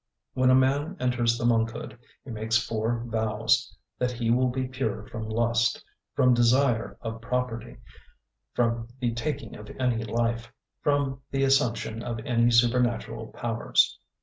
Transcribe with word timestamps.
When 0.33 0.49
a 0.49 0.55
man 0.55 0.97
enters 0.99 1.37
the 1.37 1.45
monkhood, 1.45 1.95
he 2.25 2.31
makes 2.31 2.57
four 2.57 3.03
vows 3.05 3.77
that 3.99 4.09
he 4.09 4.31
will 4.31 4.47
be 4.47 4.67
pure 4.67 5.05
from 5.05 5.29
lust, 5.29 5.85
from 6.15 6.33
desire 6.33 6.97
of 7.01 7.21
property, 7.21 7.77
from 8.55 8.87
the 8.99 9.13
taking 9.13 9.55
of 9.55 9.69
any 9.79 10.03
life, 10.03 10.51
from 10.81 11.21
the 11.29 11.43
assumption 11.43 12.01
of 12.01 12.17
any 12.25 12.49
supernatural 12.49 13.27
powers. 13.27 13.99